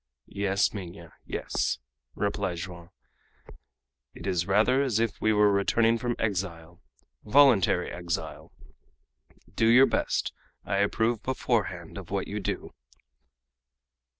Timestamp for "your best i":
9.67-10.77